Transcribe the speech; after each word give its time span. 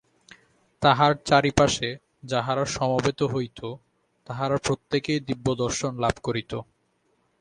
তাঁহার 0.81 1.13
চারিপাশে 1.25 1.89
যাহারা 2.23 2.63
সমবেত 2.67 3.19
হইত, 3.33 3.59
তাহারা 4.27 4.57
প্রত্যেকেই 4.57 5.19
দিব্যদর্শন 5.27 5.91
লাভ 5.97 6.15
করিত। 6.23 6.51